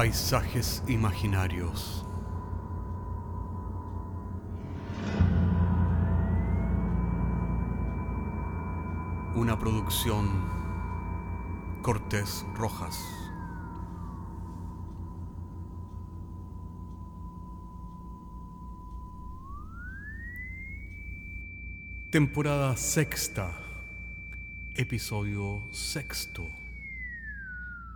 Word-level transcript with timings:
Paisajes 0.00 0.82
imaginarios. 0.88 2.06
Una 9.34 9.58
producción 9.58 10.26
Cortés 11.82 12.46
Rojas. 12.54 12.98
Temporada 22.10 22.74
sexta, 22.78 23.52
episodio 24.76 25.62
sexto. 25.72 26.46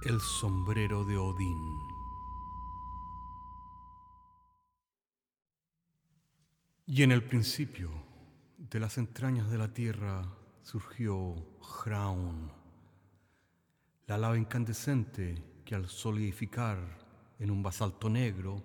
El 0.02 0.20
sombrero 0.20 1.06
de 1.06 1.16
Odín. 1.16 1.93
Y 6.96 7.02
en 7.02 7.10
el 7.10 7.24
principio, 7.24 7.90
de 8.56 8.78
las 8.78 8.98
entrañas 8.98 9.50
de 9.50 9.58
la 9.58 9.66
tierra, 9.66 10.32
surgió 10.62 11.34
Hraun, 11.60 12.52
la 14.06 14.16
lava 14.16 14.38
incandescente 14.38 15.42
que 15.64 15.74
al 15.74 15.88
solidificar 15.88 16.78
en 17.40 17.50
un 17.50 17.64
basalto 17.64 18.08
negro, 18.08 18.62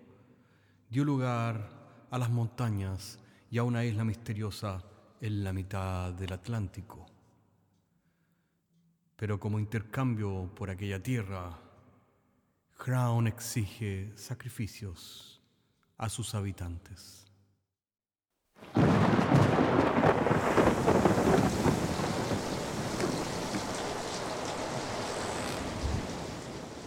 dio 0.91 1.03
lugar 1.05 2.05
a 2.11 2.19
las 2.19 2.29
montañas 2.29 3.17
y 3.49 3.57
a 3.57 3.63
una 3.63 3.83
isla 3.83 4.03
misteriosa 4.03 4.83
en 5.19 5.43
la 5.43 5.51
mitad 5.51 6.13
del 6.13 6.31
Atlántico. 6.31 7.07
Pero 9.15 9.39
como 9.39 9.57
intercambio 9.57 10.53
por 10.53 10.69
aquella 10.69 11.01
tierra, 11.01 11.59
Crown 12.77 13.25
exige 13.25 14.13
sacrificios 14.15 15.41
a 15.97 16.09
sus 16.09 16.35
habitantes. 16.35 17.28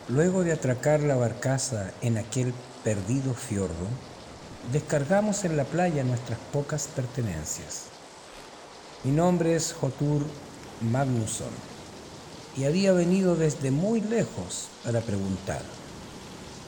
Luego 0.08 0.42
de 0.42 0.52
atracar 0.52 1.00
la 1.00 1.14
barcaza 1.14 1.92
en 2.00 2.18
aquel 2.18 2.52
perdido 2.82 3.34
fiordo, 3.34 3.86
descargamos 4.72 5.44
en 5.44 5.56
la 5.56 5.62
playa 5.62 6.02
nuestras 6.02 6.40
pocas 6.52 6.88
pertenencias. 6.88 7.84
Mi 9.04 9.12
nombre 9.12 9.54
es 9.54 9.72
Jotur 9.72 10.24
Magnusson 10.80 11.52
y 12.56 12.64
había 12.64 12.92
venido 12.92 13.36
desde 13.36 13.70
muy 13.70 14.00
lejos 14.00 14.66
para 14.84 15.00
preguntar. 15.02 15.62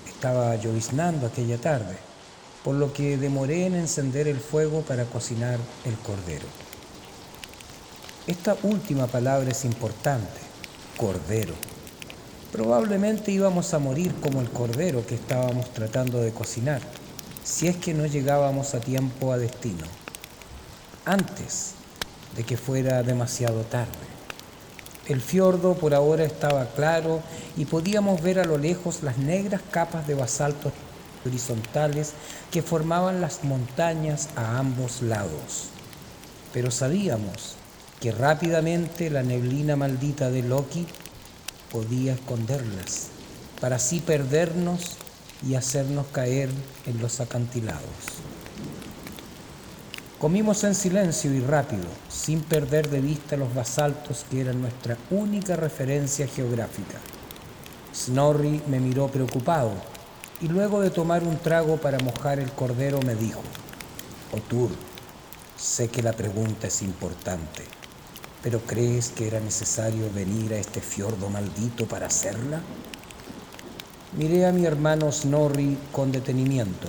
Estaba 0.07 0.55
lloviznando 0.55 1.27
aquella 1.27 1.59
tarde, 1.59 1.97
por 2.63 2.77
lo 2.77 2.93
que 2.93 3.19
demoré 3.19 3.67
en 3.67 3.75
encender 3.75 4.29
el 4.29 4.39
fuego 4.39 4.83
para 4.83 5.07
cocinar 5.07 5.59
el 5.85 5.97
cordero. 5.99 6.47
Esta 8.29 8.57
última 8.63 9.09
palabra 9.09 9.51
es 9.51 9.65
importante, 9.65 10.41
cordero. 10.97 11.74
Probablemente 12.55 13.33
íbamos 13.33 13.75
a 13.75 13.81
morir 13.81 14.15
como 14.23 14.41
el 14.41 14.49
cordero 14.49 15.05
que 15.05 15.17
estábamos 15.17 15.71
tratando 15.71 16.21
de 16.21 16.31
cocinar, 16.31 16.81
si 17.43 17.67
es 17.67 17.77
que 17.77 17.93
no 17.95 18.07
llegábamos 18.07 18.77
a 18.77 18.81
tiempo 18.81 19.33
a 19.33 19.39
destino. 19.39 19.85
Antes 21.05 21.73
de 22.37 22.45
que 22.45 22.57
fuera 22.57 23.03
demasiado 23.03 23.63
tarde. 23.63 23.91
El 25.09 25.21
fiordo 25.21 25.75
por 25.75 25.95
ahora 25.95 26.23
estaba 26.23 26.67
claro 26.67 27.23
y 27.57 27.65
podíamos 27.65 28.23
ver 28.23 28.39
a 28.39 28.45
lo 28.45 28.57
lejos 28.57 29.03
las 29.03 29.19
negras 29.19 29.63
capas 29.73 30.07
de 30.07 30.15
basaltos 30.15 30.73
horizontales 31.27 32.13
que 32.53 32.63
formaban 32.63 33.21
las 33.21 33.43
montañas 33.43 34.29
a 34.37 34.59
ambos 34.59 35.03
lados. 35.03 35.71
Pero 36.53 36.71
sabíamos 36.71 37.57
que 38.01 38.13
rápidamente 38.13 39.11
la 39.11 39.25
neblina 39.25 39.75
maldita 39.75 40.31
de 40.31 40.45
Loki 40.45 40.87
podía 41.71 42.15
esconderlas, 42.15 43.09
para 43.61 43.77
así 43.77 44.01
perdernos 44.01 44.97
y 45.47 45.55
hacernos 45.55 46.07
caer 46.09 46.49
en 46.87 47.01
los 47.01 47.21
acantilados. 47.21 47.83
Comimos 50.19 50.65
en 50.65 50.75
silencio 50.75 51.35
y 51.35 51.41
rápido, 51.41 51.85
sin 52.09 52.41
perder 52.41 52.89
de 52.89 53.01
vista 53.01 53.37
los 53.37 53.55
basaltos 53.55 54.25
que 54.31 54.41
eran 54.41 54.63
nuestra 54.63 54.97
única 55.11 55.55
referencia 55.55 56.27
geográfica. 56.27 56.99
Snorri 57.95 58.63
me 58.67 58.81
miró 58.81 59.09
preocupado 59.09 59.73
y 60.41 60.49
luego 60.49 60.81
de 60.81 60.91
tomar 60.91 61.23
un 61.25 61.37
trago 61.37 61.77
para 61.77 61.99
mojar 61.99 62.39
el 62.39 62.51
cordero 62.53 63.01
me 63.03 63.15
dijo, 63.15 63.43
Otur, 64.33 64.71
sé 65.57 65.89
que 65.89 66.03
la 66.03 66.13
pregunta 66.13 66.69
es 66.69 66.83
importante, 66.83 67.65
pero 68.45 68.61
¿crees 68.61 69.09
que 69.09 69.27
era 69.27 69.41
necesario 69.41 70.13
venir 70.13 70.53
a 70.53 70.59
este 70.59 70.83
fiordo 70.83 71.31
maldito 71.31 71.87
para 71.87 72.09
hacerla? 72.09 72.61
Miré 74.19 74.45
a 74.45 74.53
mi 74.53 74.67
hermano 74.67 75.11
Snorri 75.11 75.79
con 75.91 76.13
detenimiento. 76.13 76.89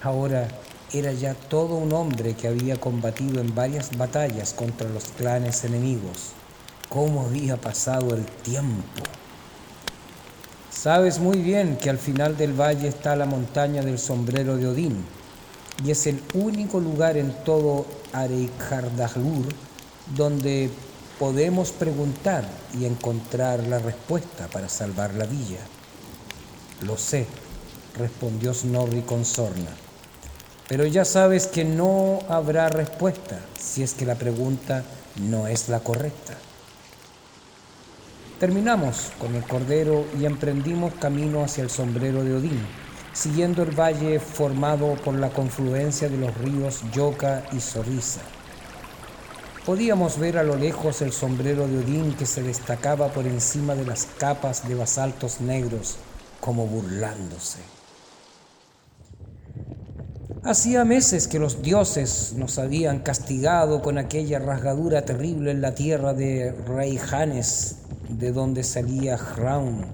Ahora 0.00 0.48
era 0.90 1.12
ya 1.12 1.34
todo 1.34 1.74
un 1.74 1.92
hombre 1.92 2.32
que 2.32 2.48
había 2.48 2.80
combatido 2.80 3.42
en 3.42 3.54
varias 3.54 3.94
batallas 3.98 4.54
contra 4.54 4.88
los 4.88 5.04
clanes 5.18 5.64
enemigos. 5.64 6.30
¿Cómo 6.88 7.26
había 7.26 7.58
pasado 7.58 8.14
el 8.14 8.24
tiempo? 8.24 9.02
Sabes 10.70 11.18
muy 11.18 11.42
bien 11.42 11.76
que 11.76 11.90
al 11.90 11.98
final 11.98 12.38
del 12.38 12.58
valle 12.58 12.88
está 12.88 13.16
la 13.16 13.26
montaña 13.26 13.82
del 13.82 13.98
sombrero 13.98 14.56
de 14.56 14.66
Odín 14.66 15.04
y 15.84 15.90
es 15.90 16.06
el 16.06 16.22
único 16.32 16.80
lugar 16.80 17.18
en 17.18 17.34
todo 17.44 17.84
Areikardalur 18.14 19.44
donde 20.14 20.70
podemos 21.18 21.72
preguntar 21.72 22.44
y 22.78 22.86
encontrar 22.86 23.66
la 23.66 23.78
respuesta 23.78 24.48
para 24.48 24.68
salvar 24.68 25.14
la 25.14 25.26
villa. 25.26 25.60
Lo 26.82 26.96
sé, 26.96 27.26
respondió 27.98 28.54
Snorri 28.54 29.02
con 29.02 29.24
sorna. 29.24 29.70
Pero 30.68 30.86
ya 30.86 31.04
sabes 31.04 31.46
que 31.46 31.64
no 31.64 32.20
habrá 32.28 32.68
respuesta 32.68 33.40
si 33.58 33.82
es 33.82 33.92
que 33.94 34.06
la 34.06 34.14
pregunta 34.14 34.84
no 35.16 35.46
es 35.46 35.68
la 35.68 35.80
correcta. 35.80 36.34
Terminamos 38.38 39.12
con 39.18 39.34
el 39.34 39.42
cordero 39.42 40.06
y 40.18 40.24
emprendimos 40.24 40.94
camino 40.94 41.44
hacia 41.44 41.64
el 41.64 41.68
sombrero 41.68 42.24
de 42.24 42.36
Odín, 42.36 42.66
siguiendo 43.12 43.62
el 43.62 43.78
valle 43.78 44.18
formado 44.20 44.94
por 44.94 45.14
la 45.14 45.28
confluencia 45.28 46.08
de 46.08 46.16
los 46.16 46.34
ríos 46.38 46.80
Yoka 46.92 47.44
y 47.52 47.60
Sorriza. 47.60 48.22
Podíamos 49.70 50.18
ver 50.18 50.36
a 50.36 50.42
lo 50.42 50.56
lejos 50.56 51.00
el 51.00 51.12
sombrero 51.12 51.68
de 51.68 51.78
Odín 51.78 52.14
que 52.14 52.26
se 52.26 52.42
destacaba 52.42 53.12
por 53.12 53.24
encima 53.24 53.76
de 53.76 53.86
las 53.86 54.04
capas 54.18 54.66
de 54.68 54.74
basaltos 54.74 55.40
negros, 55.40 55.94
como 56.40 56.66
burlándose. 56.66 57.60
Hacía 60.42 60.84
meses 60.84 61.28
que 61.28 61.38
los 61.38 61.62
dioses 61.62 62.34
nos 62.36 62.58
habían 62.58 62.98
castigado 62.98 63.80
con 63.80 63.96
aquella 63.96 64.40
rasgadura 64.40 65.04
terrible 65.04 65.52
en 65.52 65.60
la 65.60 65.72
tierra 65.72 66.14
de 66.14 66.50
Rey 66.50 66.96
Janes, 66.96 67.76
de 68.08 68.32
donde 68.32 68.64
salía 68.64 69.14
Hraun, 69.14 69.86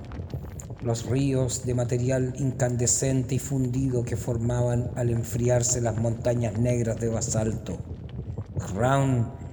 los 0.81 1.05
ríos 1.05 1.67
de 1.67 1.75
material 1.75 2.33
incandescente 2.39 3.35
y 3.35 3.39
fundido 3.39 4.05
que 4.05 4.17
formaban 4.17 4.91
al 4.97 5.11
enfriarse 5.11 5.83
las 5.83 5.99
montañas 5.99 6.59
negras 6.59 6.99
de 6.99 7.11
basalto. 7.11 7.77
Hraun 8.73 9.45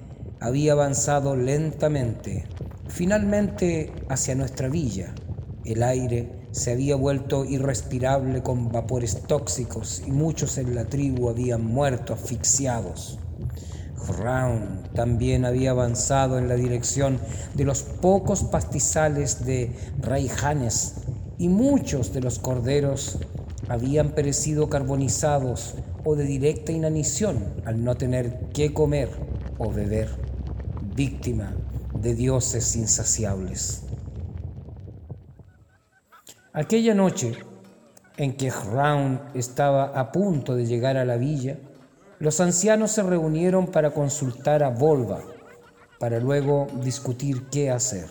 había 0.43 0.73
avanzado 0.73 1.37
lentamente, 1.37 2.43
finalmente 2.89 3.93
hacia 4.09 4.35
nuestra 4.35 4.67
villa. 4.67 5.15
El 5.63 5.81
aire 5.81 6.47
se 6.51 6.73
había 6.73 6.97
vuelto 6.97 7.45
irrespirable 7.45 8.43
con 8.43 8.69
vapores 8.69 9.21
tóxicos 9.25 10.03
y 10.05 10.11
muchos 10.11 10.57
en 10.57 10.75
la 10.75 10.83
tribu 10.83 11.29
habían 11.29 11.65
muerto 11.65 12.13
asfixiados. 12.13 13.19
Brown 14.05 14.83
también 14.93 15.45
había 15.45 15.71
avanzado 15.71 16.37
en 16.37 16.49
la 16.49 16.55
dirección 16.55 17.19
de 17.53 17.63
los 17.63 17.83
pocos 17.83 18.43
pastizales 18.43 19.45
de 19.45 19.71
Raijanes 20.01 20.95
y 21.37 21.47
muchos 21.47 22.11
de 22.11 22.19
los 22.19 22.39
corderos 22.39 23.17
habían 23.69 24.09
perecido 24.09 24.67
carbonizados 24.67 25.75
o 26.03 26.17
de 26.17 26.25
directa 26.25 26.73
inanición 26.73 27.45
al 27.63 27.81
no 27.81 27.95
tener 27.95 28.49
qué 28.53 28.73
comer 28.73 29.09
o 29.57 29.71
beber, 29.71 30.32
víctima 30.95 31.55
de 31.93 32.15
dioses 32.15 32.75
insaciables. 32.75 33.83
Aquella 36.53 36.93
noche 36.93 37.33
en 38.17 38.37
que 38.37 38.51
Hraun 38.51 39.19
estaba 39.33 39.85
a 39.85 40.11
punto 40.11 40.55
de 40.55 40.65
llegar 40.65 40.97
a 40.97 41.05
la 41.05 41.17
villa, 41.17 41.57
los 42.19 42.39
ancianos 42.39 42.91
se 42.91 43.03
reunieron 43.03 43.67
para 43.67 43.91
consultar 43.91 44.63
a 44.63 44.69
Volva, 44.69 45.23
para 45.99 46.19
luego 46.19 46.67
discutir 46.83 47.47
qué 47.51 47.71
hacer. 47.71 48.07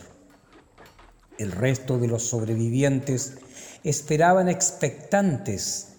El 1.37 1.51
resto 1.51 1.97
de 1.97 2.07
los 2.07 2.23
sobrevivientes 2.23 3.37
esperaban 3.83 4.49
expectantes 4.49 5.93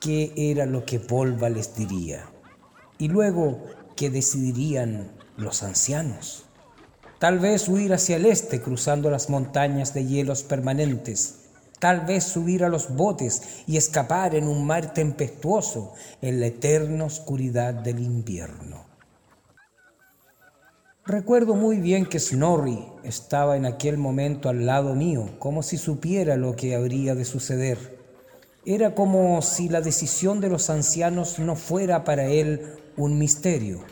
qué 0.00 0.32
era 0.36 0.66
lo 0.66 0.84
que 0.84 0.98
Volva 0.98 1.48
les 1.48 1.74
diría 1.74 2.28
y 2.98 3.08
luego 3.08 3.64
qué 3.96 4.10
decidirían 4.10 5.15
los 5.36 5.62
ancianos. 5.62 6.44
Tal 7.18 7.38
vez 7.38 7.68
huir 7.68 7.94
hacia 7.94 8.16
el 8.16 8.26
este 8.26 8.60
cruzando 8.60 9.10
las 9.10 9.30
montañas 9.30 9.94
de 9.94 10.04
hielos 10.04 10.42
permanentes, 10.42 11.46
tal 11.78 12.02
vez 12.02 12.24
subir 12.24 12.64
a 12.64 12.68
los 12.68 12.94
botes 12.94 13.62
y 13.66 13.76
escapar 13.76 14.34
en 14.34 14.48
un 14.48 14.66
mar 14.66 14.92
tempestuoso 14.92 15.94
en 16.20 16.40
la 16.40 16.46
eterna 16.46 17.04
oscuridad 17.04 17.72
del 17.74 18.00
invierno. 18.00 18.84
Recuerdo 21.08 21.54
muy 21.54 21.78
bien 21.78 22.04
que 22.04 22.18
Snorri 22.18 22.84
estaba 23.04 23.56
en 23.56 23.64
aquel 23.64 23.96
momento 23.96 24.48
al 24.48 24.66
lado 24.66 24.96
mío, 24.96 25.30
como 25.38 25.62
si 25.62 25.78
supiera 25.78 26.36
lo 26.36 26.56
que 26.56 26.74
habría 26.74 27.14
de 27.14 27.24
suceder. 27.24 27.96
Era 28.64 28.96
como 28.96 29.40
si 29.40 29.68
la 29.68 29.80
decisión 29.80 30.40
de 30.40 30.48
los 30.48 30.68
ancianos 30.68 31.38
no 31.38 31.54
fuera 31.54 32.02
para 32.02 32.24
él 32.24 32.74
un 32.96 33.18
misterio. 33.18 33.84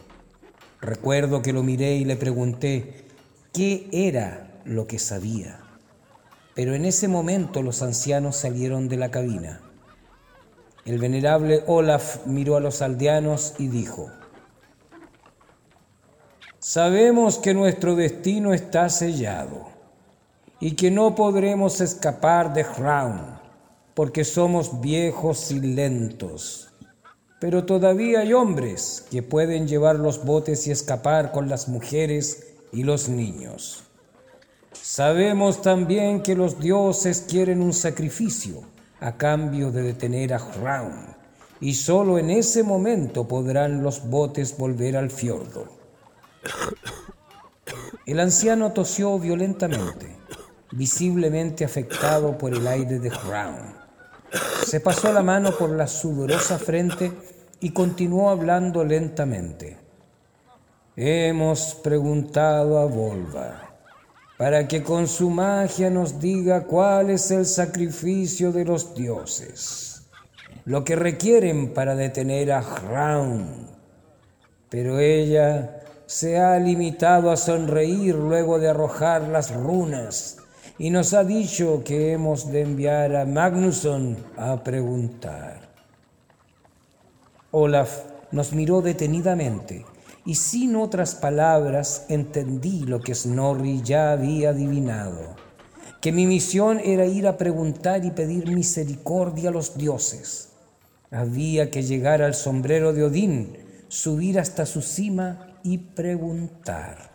Recuerdo 0.84 1.40
que 1.40 1.54
lo 1.54 1.62
miré 1.62 1.94
y 1.94 2.04
le 2.04 2.14
pregunté 2.14 3.06
qué 3.54 3.88
era 3.90 4.60
lo 4.66 4.86
que 4.86 4.98
sabía. 4.98 5.60
Pero 6.54 6.75
en 6.75 6.84
ese 6.84 7.08
momento 7.08 7.62
los 7.62 7.81
ancianos 7.81 8.36
salieron 8.36 8.86
de 8.90 8.98
la 8.98 9.10
cabina. 9.10 9.62
El 10.84 10.98
venerable 10.98 11.64
Olaf 11.66 12.26
miró 12.26 12.56
a 12.56 12.60
los 12.60 12.82
aldeanos 12.82 13.54
y 13.58 13.69
dijo, 13.69 14.10
Sabemos 16.58 17.38
que 17.38 17.54
nuestro 17.54 17.96
destino 17.96 18.52
está 18.52 18.90
sellado 18.90 19.69
y 20.60 20.72
que 20.72 20.90
no 20.90 21.14
podremos 21.14 21.80
escapar 21.80 22.52
de 22.52 22.62
Hraun 22.62 23.22
porque 23.94 24.22
somos 24.22 24.82
viejos 24.82 25.50
y 25.50 25.60
lentos. 25.60 26.74
Pero 27.40 27.64
todavía 27.64 28.20
hay 28.20 28.32
hombres 28.32 29.04
que 29.10 29.22
pueden 29.22 29.66
llevar 29.66 29.96
los 29.96 30.25
botes 30.25 30.66
y 30.66 30.70
escapar 30.70 31.32
con 31.32 31.48
las 31.48 31.69
mujeres 31.69 32.54
y 32.72 32.84
los 32.84 33.08
niños. 33.08 33.84
Sabemos 34.72 35.62
también 35.62 36.22
que 36.22 36.34
los 36.34 36.60
dioses 36.60 37.25
quieren 37.28 37.62
un 37.62 37.72
sacrificio 37.72 38.62
a 39.00 39.16
cambio 39.16 39.70
de 39.70 39.82
detener 39.82 40.34
a 40.34 40.38
Hraun, 40.38 41.14
y 41.60 41.75
solo 41.75 42.19
en 42.19 42.31
ese 42.31 42.62
momento 42.62 43.26
podrán 43.26 43.82
los 43.82 44.08
botes 44.08 44.56
volver 44.56 44.96
al 44.96 45.10
fiordo. 45.10 45.69
El 48.06 48.20
anciano 48.20 48.72
tosió 48.72 49.19
violentamente, 49.19 50.14
visiblemente 50.72 51.64
afectado 51.64 52.37
por 52.37 52.52
el 52.52 52.66
aire 52.66 52.98
de 52.98 53.08
Brown. 53.08 53.83
Se 54.66 54.81
pasó 54.81 55.12
la 55.12 55.22
mano 55.22 55.52
por 55.52 55.70
la 55.70 55.86
sudorosa 55.86 56.58
frente 56.58 57.12
y 57.60 57.70
continuó 57.70 58.31
hablando 58.31 58.84
lentamente. 58.84 59.76
Hemos 60.96 61.75
preguntado 61.76 62.78
a 62.78 62.86
Volva 62.86 63.75
para 64.36 64.66
que 64.66 64.82
con 64.82 65.06
su 65.06 65.31
magia 65.31 65.90
nos 65.90 66.20
diga 66.20 66.64
cuál 66.64 67.10
es 67.10 67.31
el 67.31 67.46
sacrificio 67.46 68.52
de 68.52 68.64
los 68.64 68.94
dioses, 68.94 70.06
lo 70.64 70.84
que 70.84 70.96
requieren 70.96 71.72
para 71.72 71.94
detener 71.94 72.52
a 72.52 72.60
Hraun. 72.60 73.69
Pero 74.69 74.98
ella 74.98 75.80
se 76.06 76.38
ha 76.38 76.58
limitado 76.58 77.30
a 77.30 77.37
sonreír 77.37 78.14
luego 78.14 78.58
de 78.58 78.69
arrojar 78.69 79.28
las 79.28 79.54
runas 79.54 80.38
y 80.79 80.91
nos 80.91 81.15
ha 81.15 81.23
dicho 81.23 81.82
que 81.85 82.12
hemos 82.12 82.50
de 82.50 82.62
enviar 82.62 83.15
a 83.15 83.25
Magnusson 83.25 84.17
a 84.37 84.62
preguntar. 84.65 85.73
Olaf 87.53 88.03
nos 88.32 88.53
miró 88.53 88.82
detenidamente 88.82 89.85
y 90.26 90.35
sin 90.35 90.75
otras 90.75 91.15
palabras 91.15 92.06
entendí 92.09 92.81
lo 92.81 93.00
que 93.00 93.15
Snorri 93.15 93.82
ya 93.82 94.11
había 94.11 94.50
adivinado, 94.50 95.37
que 96.00 96.11
mi 96.11 96.26
misión 96.26 96.81
era 96.82 97.06
ir 97.06 97.29
a 97.29 97.37
preguntar 97.37 98.05
y 98.05 98.11
pedir 98.11 98.49
misericordia 98.50 99.50
a 99.50 99.53
los 99.53 99.76
dioses. 99.79 100.49
Había 101.12 101.71
que 101.71 101.85
llegar 101.85 102.23
al 102.23 102.35
sombrero 102.35 102.93
de 102.93 103.05
Odín, 103.05 103.59
subir 103.87 104.41
hasta 104.41 104.67
su 104.67 104.82
cima 104.82 105.55
y 105.62 105.79
preguntar. 105.79 107.13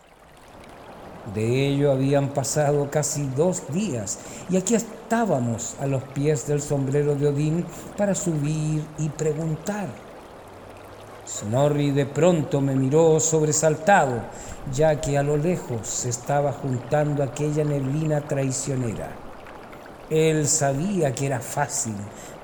De 1.34 1.68
ello 1.68 1.92
habían 1.92 2.30
pasado 2.30 2.90
casi 2.90 3.28
dos 3.36 3.64
días 3.72 4.20
y 4.50 4.58
aquí 4.58 4.76
estábamos 4.76 5.76
a 5.80 5.86
los 5.86 6.04
pies 6.04 6.48
del 6.48 6.62
sombrero 6.62 7.16
de 7.16 7.28
Odín 7.28 7.66
para 7.98 8.16
subir 8.16 8.84
y 8.98 9.10
preguntar. 9.10 9.88
Snorri 11.28 11.92
de 11.92 12.06
pronto 12.06 12.62
me 12.62 12.76
miró 12.76 13.20
sobresaltado, 13.20 14.22
ya 14.74 15.00
que 15.00 15.18
a 15.18 15.24
lo 15.24 15.38
lejos 15.38 15.88
se 15.88 16.10
estaba 16.10 16.52
juntando 16.52 17.22
aquella 17.22 17.64
neblina 17.64 18.22
traicionera. 18.22 19.12
Él 20.10 20.48
sabía 20.48 21.14
que 21.14 21.28
era 21.28 21.40
fácil 21.40 21.96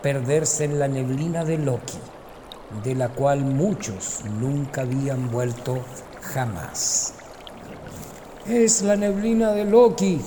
perderse 0.03 0.65
en 0.65 0.77
la 0.77 0.87
neblina 0.87 1.43
de 1.43 1.57
Loki 1.57 1.97
de 2.83 2.95
la 2.95 3.09
cual 3.09 3.41
muchos 3.41 4.21
nunca 4.39 4.81
habían 4.81 5.31
vuelto 5.31 5.83
jamás. 6.21 7.14
Es 8.47 8.83
la 8.83 8.95
neblina 8.95 9.53
de 9.53 9.65
Loki, 9.65 10.21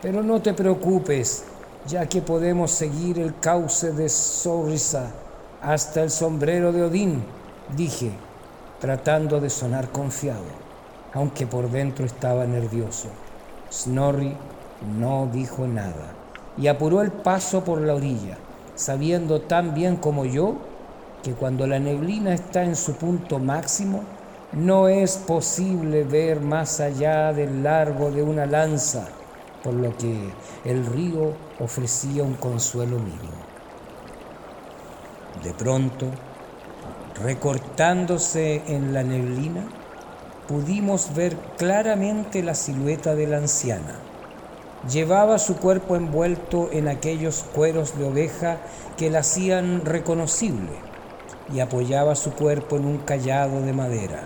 pero 0.00 0.22
no 0.22 0.40
te 0.40 0.54
preocupes, 0.54 1.44
ya 1.86 2.06
que 2.06 2.22
podemos 2.22 2.70
seguir 2.70 3.18
el 3.18 3.38
cauce 3.38 3.92
de 3.92 4.08
Sorrisa 4.08 5.10
hasta 5.60 6.02
el 6.02 6.10
sombrero 6.10 6.72
de 6.72 6.84
Odín, 6.84 7.22
dije, 7.76 8.10
tratando 8.80 9.38
de 9.38 9.50
sonar 9.50 9.90
confiado, 9.90 10.46
aunque 11.12 11.46
por 11.46 11.70
dentro 11.70 12.06
estaba 12.06 12.46
nervioso. 12.46 13.08
Snorri 13.70 14.34
no 14.98 15.28
dijo 15.30 15.66
nada 15.66 16.14
y 16.56 16.68
apuró 16.68 17.02
el 17.02 17.12
paso 17.12 17.64
por 17.64 17.82
la 17.82 17.96
orilla, 17.96 18.38
sabiendo 18.76 19.42
tan 19.42 19.74
bien 19.74 19.96
como 19.96 20.24
yo 20.24 20.54
que 21.22 21.34
cuando 21.34 21.66
la 21.66 21.80
neblina 21.80 22.32
está 22.32 22.64
en 22.64 22.76
su 22.76 22.94
punto 22.94 23.38
máximo, 23.38 24.04
no 24.52 24.88
es 24.88 25.16
posible 25.16 26.04
ver 26.04 26.40
más 26.40 26.80
allá 26.80 27.32
del 27.32 27.62
largo 27.62 28.10
de 28.10 28.22
una 28.22 28.46
lanza, 28.46 29.08
por 29.62 29.74
lo 29.74 29.96
que 29.96 30.30
el 30.64 30.86
río 30.86 31.34
ofrecía 31.58 32.22
un 32.22 32.34
consuelo 32.34 32.98
mínimo. 32.98 33.44
De 35.42 35.52
pronto, 35.52 36.06
recortándose 37.22 38.62
en 38.68 38.94
la 38.94 39.02
neblina, 39.02 39.64
pudimos 40.46 41.14
ver 41.14 41.36
claramente 41.58 42.42
la 42.42 42.54
silueta 42.54 43.14
de 43.14 43.26
la 43.26 43.38
anciana. 43.38 43.96
Llevaba 44.90 45.38
su 45.38 45.56
cuerpo 45.56 45.96
envuelto 45.96 46.70
en 46.70 46.86
aquellos 46.86 47.44
cueros 47.54 47.98
de 47.98 48.04
oveja 48.04 48.58
que 48.96 49.10
la 49.10 49.18
hacían 49.18 49.84
reconocible 49.84 50.86
y 51.52 51.60
apoyaba 51.60 52.14
su 52.14 52.32
cuerpo 52.32 52.76
en 52.76 52.86
un 52.86 52.98
callado 52.98 53.60
de 53.62 53.72
madera. 53.72 54.24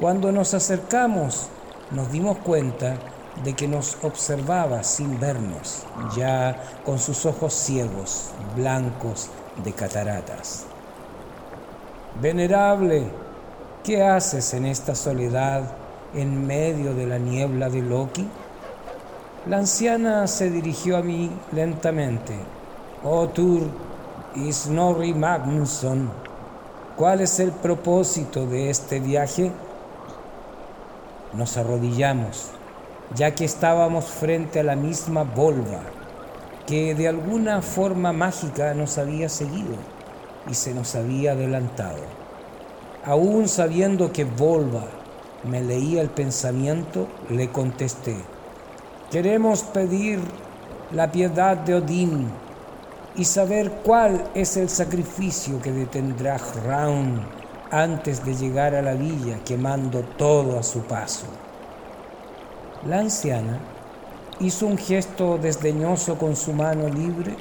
Cuando 0.00 0.32
nos 0.32 0.54
acercamos, 0.54 1.48
nos 1.90 2.10
dimos 2.12 2.38
cuenta 2.38 2.96
de 3.44 3.54
que 3.54 3.68
nos 3.68 3.96
observaba 4.02 4.82
sin 4.82 5.18
vernos, 5.20 5.84
ya 6.16 6.62
con 6.84 6.98
sus 6.98 7.26
ojos 7.26 7.54
ciegos, 7.54 8.30
blancos 8.54 9.28
de 9.64 9.72
cataratas. 9.72 10.66
Venerable, 12.20 13.04
¿qué 13.84 14.02
haces 14.02 14.54
en 14.54 14.66
esta 14.66 14.94
soledad 14.94 15.62
en 16.14 16.46
medio 16.46 16.94
de 16.94 17.06
la 17.06 17.18
niebla 17.18 17.68
de 17.68 17.82
Loki? 17.82 18.28
La 19.46 19.58
anciana 19.58 20.26
se 20.26 20.50
dirigió 20.50 20.96
a 20.96 21.02
mí 21.02 21.30
lentamente. 21.52 22.34
Otur 23.04 23.62
y 24.34 24.52
Snorri 24.52 25.14
Magnusson 25.14 26.25
¿Cuál 26.96 27.20
es 27.20 27.40
el 27.40 27.52
propósito 27.52 28.46
de 28.46 28.70
este 28.70 29.00
viaje? 29.00 29.52
Nos 31.34 31.58
arrodillamos, 31.58 32.52
ya 33.14 33.34
que 33.34 33.44
estábamos 33.44 34.06
frente 34.06 34.60
a 34.60 34.62
la 34.62 34.76
misma 34.76 35.22
Volva, 35.22 35.82
que 36.66 36.94
de 36.94 37.06
alguna 37.06 37.60
forma 37.60 38.14
mágica 38.14 38.72
nos 38.72 38.96
había 38.96 39.28
seguido 39.28 39.74
y 40.50 40.54
se 40.54 40.72
nos 40.72 40.94
había 40.94 41.32
adelantado. 41.32 42.00
Aún 43.04 43.46
sabiendo 43.46 44.10
que 44.10 44.24
Volva 44.24 44.86
me 45.44 45.60
leía 45.60 46.00
el 46.00 46.08
pensamiento, 46.08 47.08
le 47.28 47.50
contesté, 47.50 48.16
queremos 49.10 49.64
pedir 49.64 50.18
la 50.92 51.12
piedad 51.12 51.58
de 51.58 51.74
Odín 51.74 52.45
y 53.16 53.24
saber 53.24 53.70
cuál 53.84 54.24
es 54.34 54.56
el 54.56 54.68
sacrificio 54.68 55.60
que 55.60 55.72
detendrá 55.72 56.38
Raun 56.66 57.20
antes 57.70 58.24
de 58.24 58.34
llegar 58.34 58.74
a 58.74 58.82
la 58.82 58.94
villa 58.94 59.38
quemando 59.44 60.00
todo 60.16 60.58
a 60.58 60.62
su 60.62 60.80
paso. 60.80 61.26
La 62.86 63.00
anciana 63.00 63.58
hizo 64.40 64.66
un 64.66 64.76
gesto 64.76 65.38
desdeñoso 65.38 66.18
con 66.18 66.36
su 66.36 66.52
mano 66.52 66.88
libre 66.88 67.34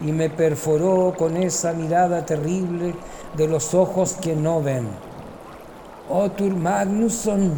y 0.00 0.12
me 0.12 0.30
perforó 0.30 1.14
con 1.16 1.36
esa 1.36 1.72
mirada 1.72 2.26
terrible 2.26 2.94
de 3.36 3.46
los 3.46 3.74
ojos 3.74 4.14
que 4.14 4.34
no 4.34 4.62
ven. 4.62 4.88
Otur 6.08 6.56
Magnusson, 6.56 7.52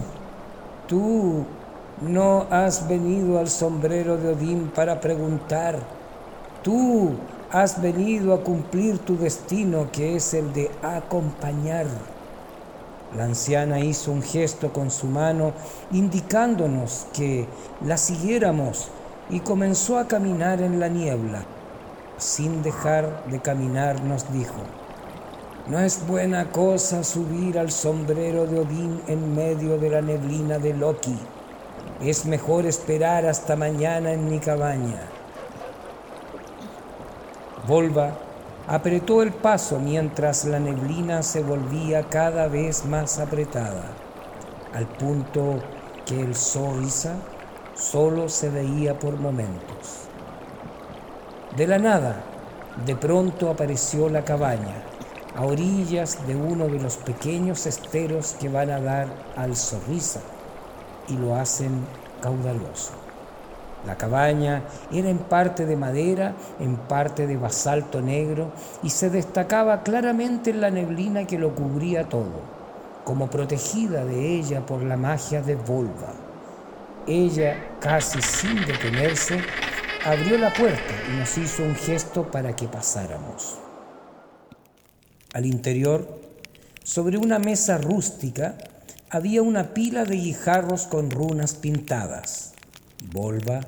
tú 0.87 1.47
no 2.03 2.47
has 2.51 2.87
venido 2.87 3.39
al 3.39 3.49
sombrero 3.49 4.19
de 4.19 4.33
Odín 4.33 4.71
para 4.75 5.01
preguntar, 5.01 5.79
tú 6.63 7.13
has 7.53 7.83
venido 7.83 8.33
a 8.33 8.43
cumplir 8.43 8.99
tu 8.99 9.19
destino 9.19 9.91
que 9.93 10.17
es 10.17 10.33
el 10.33 10.55
de 10.55 10.71
acompañar. 10.83 11.87
La 13.15 13.25
anciana 13.25 13.79
hizo 13.81 14.11
un 14.11 14.23
gesto 14.23 14.73
con 14.73 14.91
su 14.91 15.07
mano 15.07 15.53
indicándonos 15.91 17.07
que 17.13 17.47
la 17.85 17.99
siguiéramos 17.99 18.89
y 19.29 19.41
comenzó 19.41 19.99
a 19.99 20.09
caminar 20.09 20.63
en 20.63 20.81
la 20.81 20.89
niebla. 20.89 21.45
Sin 22.17 22.63
dejar 22.63 23.27
de 23.27 23.41
caminar 23.41 24.03
nos 24.03 24.33
dijo, 24.33 24.63
no 25.69 25.79
es 25.79 26.07
buena 26.07 26.51
cosa 26.51 27.05
subir 27.05 27.59
al 27.59 27.71
sombrero 27.71 28.47
de 28.47 28.61
Odín 28.61 29.03
en 29.09 29.35
medio 29.35 29.77
de 29.77 29.91
la 29.91 30.01
neblina 30.01 30.59
de 30.59 30.73
Loki. 30.73 31.19
Es 32.01 32.25
mejor 32.25 32.65
esperar 32.65 33.27
hasta 33.27 33.57
mañana 33.57 34.13
en 34.13 34.29
mi 34.31 34.39
cabaña. 34.39 35.22
Volva 37.67 38.11
apretó 38.67 39.23
el 39.23 39.33
paso 39.33 39.79
mientras 39.79 40.45
la 40.45 40.59
neblina 40.59 41.23
se 41.23 41.43
volvía 41.43 42.09
cada 42.09 42.49
vez 42.49 42.85
más 42.85 43.21
apretada, 43.21 43.85
al 44.75 44.87
punto 44.87 45.61
que 46.05 46.21
el 46.21 46.35
Soriza 46.35 47.15
solo 47.75 48.29
se 48.29 48.51
veía 48.51 48.99
por 48.99 49.17
momentos. 49.17 50.09
De 51.57 51.67
la 51.69 51.79
nada, 51.79 52.23
de 52.85 52.97
pronto 52.97 53.49
apareció 53.49 54.09
la 54.09 54.25
cabaña, 54.25 54.83
a 55.37 55.45
orillas 55.45 56.27
de 56.27 56.35
uno 56.35 56.67
de 56.67 56.81
los 56.81 56.97
pequeños 56.97 57.67
esteros 57.67 58.37
que 58.41 58.49
van 58.49 58.71
a 58.71 58.81
dar 58.81 59.07
al 59.37 59.55
Sorriza 59.55 60.21
y 61.09 61.17
lo 61.17 61.37
hacen 61.37 61.87
caudaloso. 62.21 62.93
La 63.87 63.97
cabaña 63.97 64.63
era 64.93 65.11
en 65.11 65.19
parte 65.19 65.67
de 65.67 65.77
madera, 65.77 66.35
en 66.61 66.77
parte 66.77 67.27
de 67.27 67.37
basalto 67.37 68.01
negro 68.01 68.53
y 68.83 68.91
se 68.91 69.11
destacaba 69.11 69.83
claramente 69.83 70.51
en 70.51 70.61
la 70.61 70.71
neblina 70.71 71.27
que 71.27 71.39
lo 71.39 71.55
cubría 71.55 72.09
todo, 72.09 72.41
como 73.05 73.29
protegida 73.29 74.05
de 74.05 74.39
ella 74.39 74.65
por 74.65 74.83
la 74.83 74.97
magia 74.97 75.43
de 75.43 75.57
Volva. 75.57 76.15
Ella, 77.09 77.57
casi 77.81 78.23
sin 78.23 78.65
detenerse, 78.65 79.41
abrió 80.05 80.39
la 80.39 80.53
puerta 80.53 80.95
y 81.13 81.19
nos 81.19 81.37
hizo 81.37 81.65
un 81.65 81.75
gesto 81.75 82.31
para 82.31 82.55
que 82.55 82.69
pasáramos. 82.69 83.59
Al 85.35 85.47
interior, 85.47 86.21
sobre 86.85 87.17
una 87.17 87.41
mesa 87.41 87.79
rústica, 87.79 88.57
había 89.11 89.43
una 89.43 89.75
pila 89.75 90.05
de 90.05 90.17
guijarros 90.17 90.87
con 90.87 91.11
runas 91.11 91.55
pintadas. 91.55 92.52
Volva 93.11 93.61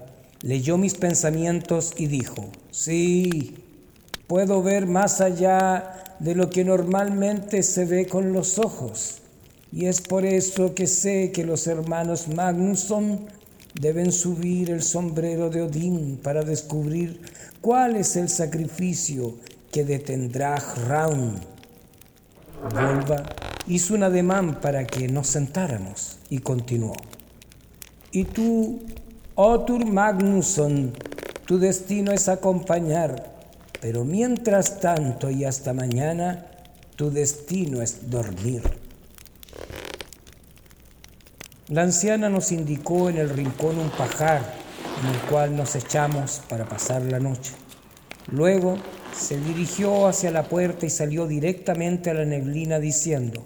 leyó 0.45 0.76
mis 0.76 0.95
pensamientos 0.95 1.95
y 1.97 2.07
dijo, 2.07 2.50
sí, 2.71 3.55
puedo 4.26 4.62
ver 4.62 4.87
más 4.87 5.23
allá 5.23 6.05
de 6.19 6.35
lo 6.35 6.50
que 6.50 6.64
normalmente 6.64 7.62
se 7.62 7.87
ve 7.87 8.07
con 8.07 8.35
los 8.35 8.59
ojos. 8.59 9.23
Y 9.73 9.87
es 9.87 10.03
por 10.03 10.26
eso 10.26 10.75
que 10.75 10.87
sé 10.87 11.33
que 11.33 11.45
los 11.45 11.67
hermanos 11.67 12.29
Magnusson 12.29 13.21
deben 13.81 14.12
subir 14.12 14.71
el 14.71 14.83
sombrero 14.83 15.49
de 15.49 15.62
Odín 15.62 16.21
para 16.23 16.43
descubrir 16.43 17.23
cuál 17.62 17.97
es 17.97 18.14
el 18.17 18.29
sacrificio 18.29 19.37
que 19.73 19.85
detendrá 19.85 20.57
Hraun. 20.57 21.41
Volva 22.71 23.25
hizo 23.67 23.95
un 23.95 24.03
ademán 24.03 24.61
para 24.61 24.87
que 24.87 25.09
nos 25.09 25.29
sentáramos 25.29 26.19
y 26.29 26.41
continuó. 26.41 26.95
Y 28.12 28.25
tú 28.25 28.81
Otur 29.37 29.85
Magnusson, 29.85 30.93
tu 31.45 31.59
destino 31.59 32.12
es 32.12 32.29
acompañar, 32.29 33.33
pero 33.81 34.05
mientras 34.05 34.79
tanto 34.79 35.29
y 35.29 35.45
hasta 35.45 35.73
mañana, 35.73 36.47
tu 36.95 37.11
destino 37.11 37.83
es 37.83 38.09
dormir. 38.09 38.62
La 41.67 41.83
anciana 41.83 42.29
nos 42.29 42.53
indicó 42.53 43.11
en 43.11 43.17
el 43.17 43.29
rincón 43.29 43.76
un 43.81 43.91
pajar 43.91 44.41
en 45.03 45.12
el 45.12 45.21
cual 45.23 45.57
nos 45.57 45.75
echamos 45.75 46.41
para 46.49 46.69
pasar 46.69 47.03
la 47.03 47.19
noche. 47.19 47.55
Luego 48.31 48.76
se 49.12 49.37
dirigió 49.41 50.07
hacia 50.07 50.31
la 50.31 50.45
puerta 50.45 50.87
y 50.87 50.91
salió 50.91 51.26
directamente 51.26 52.11
a 52.11 52.14
la 52.14 52.25
neblina 52.25 52.79
diciendo, 52.79 53.45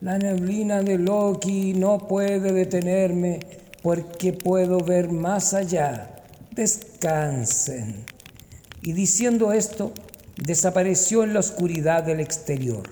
La 0.00 0.18
neblina 0.18 0.82
de 0.82 0.98
Loki 0.98 1.74
no 1.74 2.08
puede 2.08 2.52
detenerme 2.52 3.65
porque 3.86 4.32
puedo 4.32 4.80
ver 4.80 5.12
más 5.12 5.54
allá. 5.54 6.10
Descansen. 6.50 8.04
Y 8.82 8.94
diciendo 8.94 9.52
esto, 9.52 9.92
desapareció 10.44 11.22
en 11.22 11.32
la 11.32 11.38
oscuridad 11.38 12.02
del 12.02 12.18
exterior. 12.18 12.82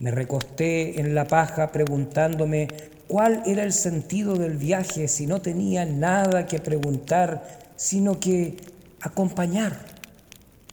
Me 0.00 0.10
recosté 0.10 1.00
en 1.00 1.14
la 1.14 1.26
paja 1.26 1.72
preguntándome 1.72 2.68
cuál 3.06 3.42
era 3.46 3.62
el 3.62 3.72
sentido 3.72 4.36
del 4.36 4.58
viaje 4.58 5.08
si 5.08 5.26
no 5.26 5.40
tenía 5.40 5.86
nada 5.86 6.44
que 6.44 6.58
preguntar, 6.58 7.70
sino 7.74 8.20
que 8.20 8.54
acompañar. 9.00 9.78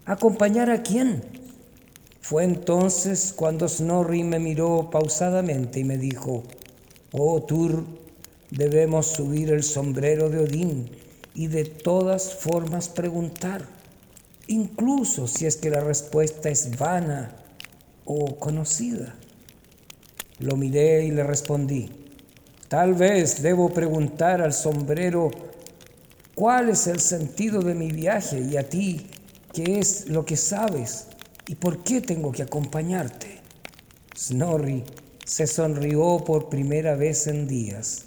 ¿Acompañar 0.06 0.70
a 0.70 0.84
quién? 0.84 1.24
Fue 2.20 2.44
entonces 2.44 3.32
cuando 3.34 3.70
Snorri 3.70 4.26
me 4.26 4.40
miró 4.40 4.90
pausadamente 4.92 5.80
y 5.80 5.86
me 5.86 5.98
dijo, 5.98 6.44
Oh 7.14 7.42
Tur, 7.44 8.04
Debemos 8.56 9.08
subir 9.08 9.52
el 9.52 9.64
sombrero 9.64 10.30
de 10.30 10.40
Odín 10.40 10.90
y 11.34 11.48
de 11.48 11.66
todas 11.66 12.36
formas 12.36 12.88
preguntar, 12.88 13.66
incluso 14.48 15.28
si 15.28 15.46
es 15.46 15.58
que 15.58 15.70
la 15.70 15.82
respuesta 15.82 16.48
es 16.48 16.78
vana 16.78 17.36
o 18.06 18.38
conocida. 18.38 19.14
Lo 20.40 20.56
miré 20.56 21.04
y 21.04 21.12
le 21.12 21.24
respondí, 21.24 21.92
tal 22.70 22.94
vez 22.94 23.42
debo 23.42 23.74
preguntar 23.74 24.42
al 24.42 24.54
sombrero 24.54 25.32
cuál 26.34 26.70
es 26.70 26.88
el 26.88 27.02
sentido 27.02 27.62
de 27.62 27.76
mi 27.76 27.92
viaje 27.92 28.40
y 28.40 28.56
a 28.56 28.70
ti 28.70 29.08
qué 29.52 29.80
es 29.80 30.08
lo 30.08 30.24
que 30.24 30.38
sabes 30.38 31.08
y 31.50 31.56
por 31.56 31.84
qué 31.84 32.00
tengo 32.00 32.32
que 32.32 32.44
acompañarte. 32.44 33.42
Snorri 34.18 34.82
se 35.26 35.46
sonrió 35.46 36.24
por 36.26 36.48
primera 36.48 36.96
vez 36.96 37.28
en 37.28 37.50
días 37.50 38.06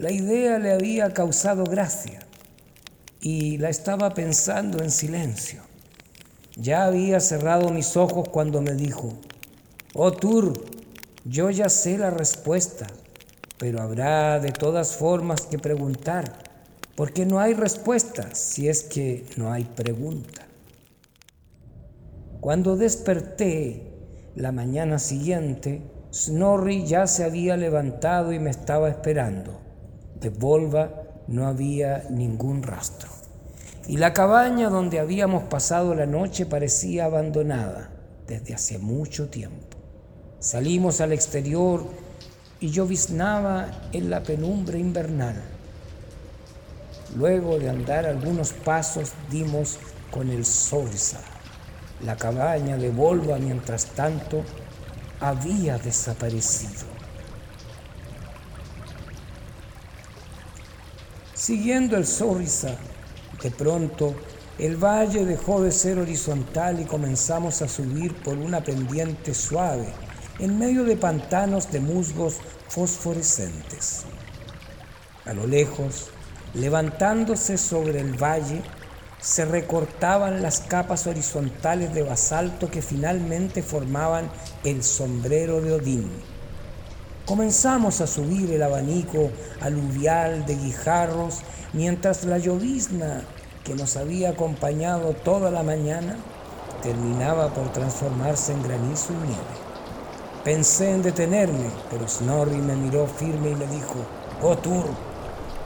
la 0.00 0.10
idea 0.10 0.58
le 0.58 0.72
había 0.72 1.12
causado 1.12 1.64
gracia 1.64 2.20
y 3.20 3.58
la 3.58 3.68
estaba 3.68 4.14
pensando 4.14 4.82
en 4.82 4.90
silencio. 4.90 5.60
Ya 6.56 6.84
había 6.84 7.20
cerrado 7.20 7.68
mis 7.68 7.98
ojos 7.98 8.30
cuando 8.30 8.62
me 8.62 8.72
dijo, 8.72 9.12
Oh 9.92 10.10
Tur, 10.10 10.64
yo 11.26 11.50
ya 11.50 11.68
sé 11.68 11.98
la 11.98 12.08
respuesta, 12.08 12.86
pero 13.58 13.82
habrá 13.82 14.40
de 14.40 14.52
todas 14.52 14.96
formas 14.96 15.42
que 15.42 15.58
preguntar, 15.58 16.44
porque 16.96 17.26
no 17.26 17.38
hay 17.38 17.52
respuesta 17.52 18.34
si 18.34 18.70
es 18.70 18.84
que 18.84 19.26
no 19.36 19.52
hay 19.52 19.64
pregunta. 19.64 20.46
Cuando 22.40 22.78
desperté 22.78 23.92
la 24.34 24.50
mañana 24.50 24.98
siguiente, 24.98 25.82
Snorri 26.10 26.86
ya 26.86 27.06
se 27.06 27.22
había 27.22 27.58
levantado 27.58 28.32
y 28.32 28.38
me 28.38 28.48
estaba 28.48 28.88
esperando. 28.88 29.69
De 30.20 30.28
Volva 30.28 30.90
no 31.28 31.46
había 31.46 32.04
ningún 32.10 32.62
rastro. 32.62 33.10
Y 33.86 33.96
la 33.96 34.12
cabaña 34.12 34.68
donde 34.68 35.00
habíamos 35.00 35.44
pasado 35.44 35.94
la 35.94 36.06
noche 36.06 36.46
parecía 36.46 37.06
abandonada 37.06 37.90
desde 38.26 38.54
hace 38.54 38.78
mucho 38.78 39.28
tiempo. 39.28 39.78
Salimos 40.38 41.00
al 41.00 41.12
exterior 41.12 41.84
y 42.60 42.70
lloviznaba 42.70 43.88
en 43.92 44.10
la 44.10 44.22
penumbra 44.22 44.78
invernal. 44.78 45.36
Luego 47.16 47.58
de 47.58 47.70
andar 47.70 48.06
algunos 48.06 48.52
pasos 48.52 49.12
dimos 49.30 49.78
con 50.10 50.30
el 50.30 50.44
Sorsa. 50.44 51.20
La 52.04 52.16
cabaña 52.16 52.76
de 52.76 52.90
Volva, 52.90 53.38
mientras 53.38 53.86
tanto, 53.86 54.42
había 55.20 55.78
desaparecido. 55.78 56.99
Siguiendo 61.50 61.96
el 61.96 62.06
Sorriza, 62.06 62.76
de 63.42 63.50
pronto 63.50 64.14
el 64.56 64.76
valle 64.76 65.24
dejó 65.24 65.60
de 65.60 65.72
ser 65.72 65.98
horizontal 65.98 66.78
y 66.78 66.84
comenzamos 66.84 67.60
a 67.60 67.66
subir 67.66 68.14
por 68.22 68.38
una 68.38 68.62
pendiente 68.62 69.34
suave 69.34 69.88
en 70.38 70.60
medio 70.60 70.84
de 70.84 70.94
pantanos 70.94 71.72
de 71.72 71.80
musgos 71.80 72.36
fosforescentes. 72.68 74.04
A 75.24 75.32
lo 75.32 75.44
lejos, 75.48 76.10
levantándose 76.54 77.58
sobre 77.58 77.98
el 77.98 78.12
valle, 78.12 78.62
se 79.20 79.44
recortaban 79.44 80.42
las 80.42 80.60
capas 80.60 81.08
horizontales 81.08 81.92
de 81.92 82.04
basalto 82.04 82.70
que 82.70 82.80
finalmente 82.80 83.64
formaban 83.64 84.30
el 84.62 84.84
sombrero 84.84 85.60
de 85.60 85.72
Odín. 85.72 86.10
Comenzamos 87.30 88.00
a 88.00 88.08
subir 88.08 88.50
el 88.50 88.60
abanico 88.60 89.30
aluvial 89.60 90.44
de 90.46 90.56
guijarros 90.56 91.42
mientras 91.72 92.24
la 92.24 92.38
llovizna 92.38 93.22
que 93.62 93.76
nos 93.76 93.96
había 93.96 94.30
acompañado 94.30 95.12
toda 95.12 95.52
la 95.52 95.62
mañana 95.62 96.16
terminaba 96.82 97.54
por 97.54 97.70
transformarse 97.72 98.52
en 98.52 98.64
granizo 98.64 99.12
y 99.12 99.28
nieve. 99.28 99.56
Pensé 100.42 100.90
en 100.90 101.02
detenerme, 101.02 101.70
pero 101.88 102.08
Snorri 102.08 102.56
me 102.56 102.74
miró 102.74 103.06
firme 103.06 103.50
y 103.50 103.54
me 103.54 103.68
dijo, 103.68 103.94
Oh 104.42 104.56
Tur, 104.56 104.86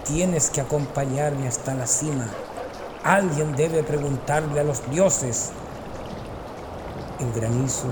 tienes 0.04 0.50
que 0.50 0.60
acompañarme 0.60 1.48
hasta 1.48 1.72
la 1.72 1.86
cima. 1.86 2.28
Alguien 3.04 3.56
debe 3.56 3.82
preguntarle 3.82 4.60
a 4.60 4.64
los 4.64 4.90
dioses. 4.90 5.52
El 7.20 7.32
granizo 7.32 7.86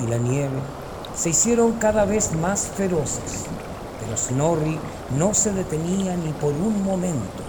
y 0.00 0.06
la 0.06 0.18
nieve 0.18 0.60
se 1.14 1.30
hicieron 1.30 1.72
cada 1.72 2.04
vez 2.04 2.34
más 2.34 2.68
feroces, 2.76 3.44
pero 4.00 4.16
Snorri 4.16 4.78
no 5.16 5.34
se 5.34 5.52
detenía 5.52 6.16
ni 6.16 6.32
por 6.32 6.52
un 6.52 6.82
momento, 6.84 7.42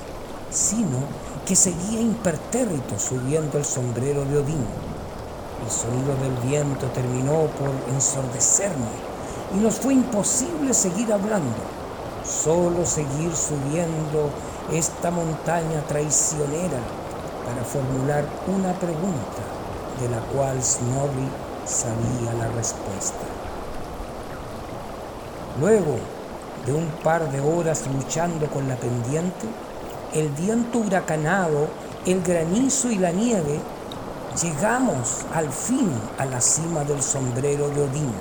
sino 0.51 0.99
que 1.45 1.55
seguía 1.55 2.01
impertérrito 2.01 2.99
subiendo 2.99 3.57
el 3.57 3.65
sombrero 3.65 4.25
de 4.25 4.37
Odín. 4.37 4.65
El 5.63 5.71
sonido 5.71 6.15
del 6.17 6.49
viento 6.49 6.87
terminó 6.87 7.47
por 7.57 7.71
ensordecerme 7.93 9.13
y 9.55 9.59
nos 9.59 9.75
fue 9.75 9.93
imposible 9.93 10.73
seguir 10.73 11.11
hablando, 11.13 11.55
solo 12.25 12.85
seguir 12.85 13.31
subiendo 13.33 14.29
esta 14.71 15.09
montaña 15.09 15.81
traicionera 15.87 16.79
para 17.45 17.63
formular 17.63 18.25
una 18.47 18.73
pregunta 18.73 19.43
de 20.01 20.09
la 20.09 20.19
cual 20.33 20.61
Snorri 20.61 21.29
sabía 21.65 22.33
la 22.37 22.47
respuesta. 22.49 23.42
Luego 25.59 25.97
de 26.65 26.73
un 26.73 26.87
par 27.03 27.31
de 27.31 27.39
horas 27.39 27.83
luchando 27.87 28.47
con 28.47 28.67
la 28.67 28.75
pendiente, 28.75 29.47
el 30.13 30.29
viento 30.29 30.79
huracanado, 30.79 31.67
el 32.05 32.21
granizo 32.21 32.89
y 32.89 32.97
la 32.97 33.11
nieve, 33.11 33.59
llegamos 34.41 35.25
al 35.33 35.51
fin 35.51 35.91
a 36.17 36.25
la 36.25 36.41
cima 36.41 36.83
del 36.83 37.03
sombrero 37.03 37.69
de 37.69 37.83
Odín. 37.83 38.13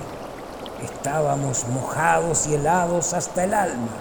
Estábamos 0.82 1.66
mojados 1.68 2.46
y 2.46 2.54
helados 2.54 3.14
hasta 3.14 3.44
el 3.44 3.54
alma, 3.54 3.92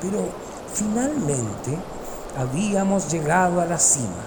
pero 0.00 0.24
finalmente 0.72 1.78
habíamos 2.36 3.12
llegado 3.12 3.60
a 3.60 3.66
la 3.66 3.78
cima. 3.78 4.24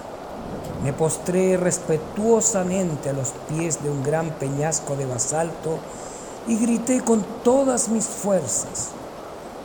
Me 0.82 0.92
postré 0.92 1.56
respetuosamente 1.56 3.10
a 3.10 3.12
los 3.12 3.32
pies 3.48 3.82
de 3.82 3.90
un 3.90 4.02
gran 4.02 4.30
peñasco 4.30 4.96
de 4.96 5.06
basalto 5.06 5.78
y 6.48 6.56
grité 6.56 7.00
con 7.02 7.24
todas 7.44 7.88
mis 7.90 8.06
fuerzas, 8.06 8.88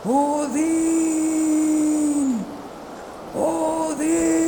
Odín, 0.04 0.84
Odín, 3.34 4.44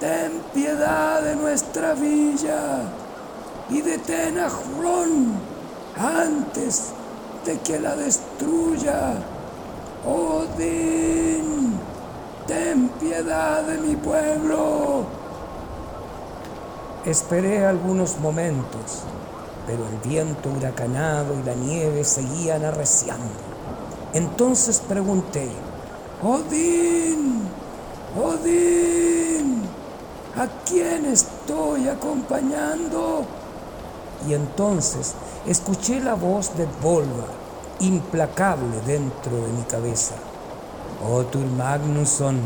ten 0.00 0.42
piedad 0.52 1.22
de 1.22 1.36
nuestra 1.36 1.94
villa 1.94 2.82
y 3.70 3.80
detén 3.80 4.40
a 4.40 4.48
Hrón 4.48 5.34
antes 5.96 6.92
de 7.44 7.60
que 7.60 7.78
la 7.78 7.94
destruya. 7.94 9.14
Odín, 10.04 11.78
ten 12.46 12.88
piedad 13.00 13.62
de 13.62 13.78
mi 13.78 13.94
pueblo. 13.94 15.06
Esperé 17.04 17.64
algunos 17.64 18.18
momentos 18.18 19.04
pero 19.68 19.86
el 19.86 19.98
viento 20.08 20.48
huracanado 20.48 21.38
y 21.38 21.42
la 21.42 21.54
nieve 21.54 22.02
seguían 22.02 22.64
arreciando. 22.64 23.28
Entonces 24.14 24.80
pregunté, 24.80 25.46
Odín, 26.22 27.42
Odín, 28.16 29.62
¿a 30.38 30.46
quién 30.64 31.04
estoy 31.04 31.86
acompañando? 31.86 33.26
Y 34.26 34.32
entonces 34.32 35.12
escuché 35.46 36.00
la 36.00 36.14
voz 36.14 36.56
de 36.56 36.66
Volva, 36.82 37.26
implacable 37.80 38.80
dentro 38.86 39.36
de 39.36 39.52
mi 39.52 39.62
cabeza. 39.64 40.14
Otur 41.06 41.44
Magnusson, 41.44 42.40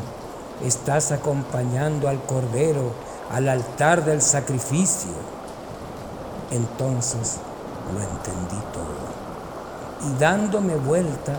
estás 0.65 1.13
acompañando 1.13 2.09
al 2.09 2.21
Cordero 2.25 2.91
al 3.31 3.49
altar 3.49 4.05
del 4.05 4.21
sacrificio. 4.21 5.42
Entonces 6.53 7.39
lo 7.93 8.01
entendí 8.01 8.63
todo. 8.73 10.11
Y 10.11 10.19
dándome 10.19 10.77
vuelta, 10.77 11.35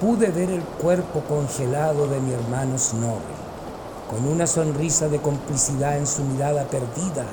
pude 0.00 0.28
ver 0.28 0.50
el 0.50 0.62
cuerpo 0.62 1.20
congelado 1.28 2.06
de 2.06 2.20
mi 2.20 2.32
hermano 2.32 2.78
Snorri, 2.78 3.36
con 4.10 4.26
una 4.26 4.46
sonrisa 4.46 5.08
de 5.08 5.20
complicidad 5.20 5.98
en 5.98 6.06
su 6.06 6.22
mirada 6.24 6.64
perdida 6.64 7.26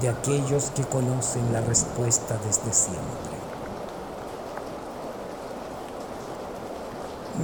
de 0.00 0.08
aquellos 0.08 0.70
que 0.74 0.82
conocen 0.84 1.52
la 1.52 1.60
respuesta 1.60 2.36
desde 2.44 2.72
siempre. 2.72 3.36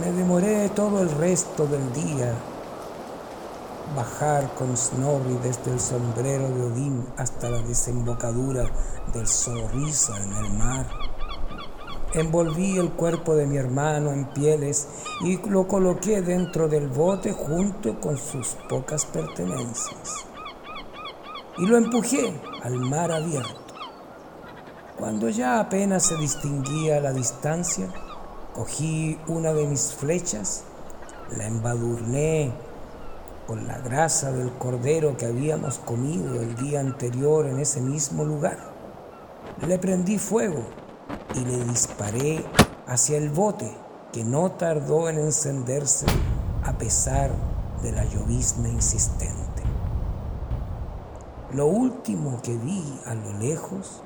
Me 0.01 0.11
demoré 0.11 0.69
todo 0.71 1.01
el 1.01 1.11
resto 1.11 1.67
del 1.67 1.93
día 1.93 2.35
bajar 3.95 4.55
con 4.55 4.77
Snorri 4.77 5.39
desde 5.43 5.73
el 5.73 5.81
sombrero 5.81 6.49
de 6.49 6.63
Odín 6.63 7.07
hasta 7.17 7.51
la 7.51 7.63
desembocadura 7.63 8.65
del 9.13 9.27
Zorriza 9.27 10.17
en 10.23 10.33
el 10.33 10.53
mar. 10.53 10.87
Envolví 12.15 12.77
el 12.79 12.93
cuerpo 12.93 13.35
de 13.35 13.47
mi 13.47 13.57
hermano 13.57 14.13
en 14.13 14.27
pieles 14.27 14.89
y 15.23 15.39
lo 15.49 15.67
coloqué 15.67 16.21
dentro 16.21 16.69
del 16.69 16.89
bote 16.89 17.33
junto 17.33 18.01
con 18.01 18.19
sus 18.19 18.49
pocas 18.69 19.07
pertenencias. 19.07 20.27
Y 21.59 21.67
lo 21.67 21.77
empujé 21.77 22.39
al 22.63 22.79
mar 22.81 23.13
abierto. 23.13 23.75
Cuando 24.99 25.29
ya 25.31 25.59
apenas 25.59 26.05
se 26.05 26.17
distinguía 26.17 27.01
la 27.01 27.13
distancia, 27.13 27.89
cogí 28.55 29.19
una 29.27 29.53
de 29.53 29.67
mis 29.67 29.95
flechas, 29.95 30.65
la 31.37 31.47
embadurné 31.47 32.53
con 33.47 33.67
la 33.67 33.79
grasa 33.79 34.33
del 34.33 34.53
cordero 34.53 35.17
que 35.17 35.27
habíamos 35.27 35.79
comido 35.79 36.41
el 36.41 36.55
día 36.57 36.81
anterior 36.81 37.47
en 37.47 37.59
ese 37.59 37.81
mismo 37.81 38.25
lugar. 38.25 38.59
Le 39.67 39.79
prendí 39.79 40.19
fuego 40.19 40.63
y 41.35 41.41
le 41.45 41.65
disparé 41.65 42.45
hacia 42.87 43.19
el 43.19 43.31
bote 43.31 43.71
que 44.13 44.25
no 44.25 44.53
tardó 44.53 45.09
en 45.09 45.19
encenderse 45.19 46.07
a 46.65 46.79
pesar 46.79 47.31
de 47.83 47.93
la 47.93 48.05
llovizna 48.05 48.69
insistente. 48.69 49.63
Lo 51.53 51.67
último 51.67 52.41
que 52.43 52.57
vi 52.57 53.01
a 53.07 53.15
lo 53.15 53.39
lejos 53.39 54.03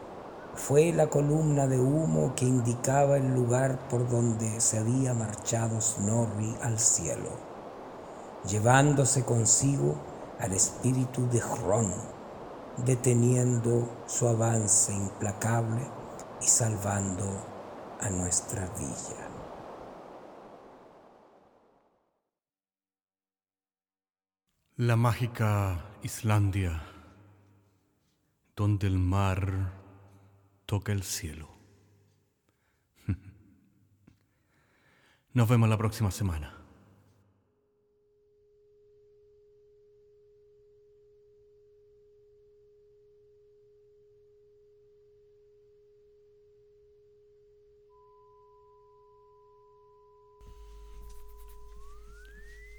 fue 0.55 0.93
la 0.93 1.09
columna 1.09 1.67
de 1.67 1.79
humo 1.79 2.33
que 2.35 2.47
indicaba 2.47 3.19
el 3.19 3.35
lugar 3.35 3.89
por 3.89 4.09
donde 4.09 4.61
se 4.61 4.79
había 4.79 5.13
marchado 5.13 5.81
Snorri 5.81 6.57
al 6.63 6.79
cielo 6.79 7.56
llevándose 8.47 9.25
consigo 9.25 9.97
al 10.39 10.53
espíritu 10.53 11.29
de 11.29 11.41
Hrón, 11.41 11.93
deteniendo 12.85 13.89
su 14.07 14.29
avance 14.29 14.93
implacable 14.93 15.83
y 16.41 16.47
salvando 16.47 17.25
a 18.01 18.11
nuestra 18.11 18.69
villa. 18.79 19.29
La 24.77 24.97
mágica 24.97 25.87
Islandia, 26.03 26.83
donde 28.55 28.87
el 28.87 28.99
mar 28.99 29.73
toca 30.67 30.93
el 30.93 31.03
cielo. 31.03 31.49
Nos 35.33 35.49
vemos 35.49 35.71
la 35.71 35.79
próxima 35.79 36.11
semana. 36.11 36.56